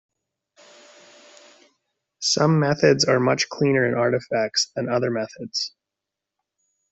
Some 2.21 2.59
methods 2.59 3.05
are 3.05 3.19
much 3.19 3.49
cleaner 3.49 3.85
in 3.87 3.93
artifacts 3.93 4.71
than 4.75 4.89
other 4.89 5.11
methods. 5.11 5.75